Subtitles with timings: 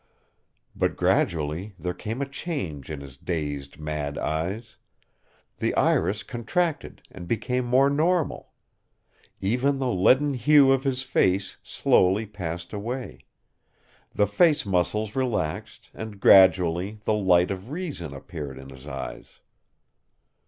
[0.75, 4.77] But gradually there came a change in his dazed, mad eyes.
[5.57, 8.49] The iris contracted and became more normal.
[9.41, 13.19] Even the leaden hue of his face slowly passed away.
[14.11, 19.39] The face muscles relaxed and gradually the light of reason appeared in his eyes.